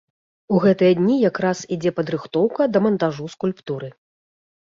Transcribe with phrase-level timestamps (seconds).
[0.53, 3.93] У гэтыя дні якраз ідзе падрыхтоўка да мантажу скульптуры.